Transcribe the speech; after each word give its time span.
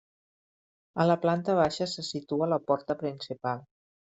A 1.03 1.05
la 1.11 1.17
planta 1.25 1.55
baixa 1.59 1.87
se 1.93 2.07
situa 2.09 2.49
la 2.55 2.61
porta 2.73 2.97
principal. 3.05 3.63